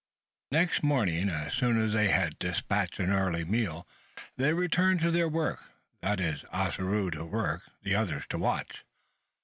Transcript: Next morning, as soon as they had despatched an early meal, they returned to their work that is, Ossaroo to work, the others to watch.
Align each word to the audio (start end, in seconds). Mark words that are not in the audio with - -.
Next 0.49 0.81
morning, 0.81 1.29
as 1.29 1.53
soon 1.53 1.77
as 1.79 1.93
they 1.93 2.07
had 2.07 2.39
despatched 2.39 2.99
an 2.99 3.13
early 3.13 3.43
meal, 3.45 3.87
they 4.35 4.51
returned 4.51 4.99
to 5.01 5.11
their 5.11 5.29
work 5.29 5.69
that 6.01 6.19
is, 6.19 6.43
Ossaroo 6.45 7.11
to 7.11 7.23
work, 7.23 7.69
the 7.83 7.93
others 7.93 8.23
to 8.31 8.39
watch. 8.39 8.83